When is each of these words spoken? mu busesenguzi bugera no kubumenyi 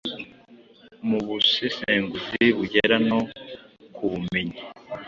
mu 1.07 1.19
busesenguzi 1.27 2.45
bugera 2.57 2.95
no 3.09 3.19
kubumenyi 3.95 4.57